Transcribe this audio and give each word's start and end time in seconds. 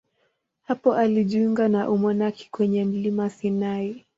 Hapo 0.63 0.93
alijiunga 0.95 1.67
na 1.67 1.89
umonaki 1.89 2.49
kwenye 2.51 2.85
mlima 2.85 3.29
Sinai. 3.29 4.05